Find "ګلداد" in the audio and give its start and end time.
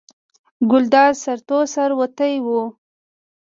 0.69-1.13